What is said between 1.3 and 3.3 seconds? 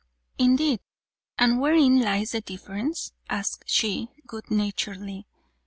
and wherein lies the difference?"